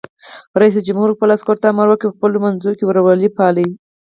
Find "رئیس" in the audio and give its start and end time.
0.61-0.75